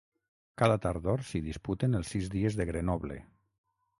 Cada 0.61 0.77
tardor 0.85 1.25
s'hi 1.27 1.41
disputen 1.49 1.99
els 2.01 2.11
Sis 2.15 2.31
dies 2.37 2.57
de 2.61 2.67
Grenoble. 2.73 3.21